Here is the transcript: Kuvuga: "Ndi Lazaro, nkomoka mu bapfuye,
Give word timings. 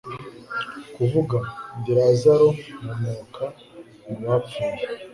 Kuvuga: 0.95 1.37
"Ndi 1.77 1.91
Lazaro, 1.97 2.49
nkomoka 2.81 3.45
mu 4.05 4.15
bapfuye, 4.27 4.83